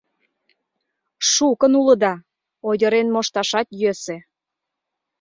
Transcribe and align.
—Шукын 1.31 1.73
улыда... 1.79 2.13
ойырен 2.67 3.07
мошташат 3.13 3.67
йӧсӧ... 3.81 4.17